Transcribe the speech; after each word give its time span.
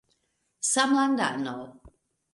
samlandano 0.71 1.57